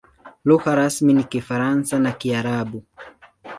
Lugha 0.45 0.75
rasmi 0.75 1.13
ni 1.13 1.23
Kifaransa 1.23 1.99
na 1.99 2.11
Kiarabu. 2.11 2.83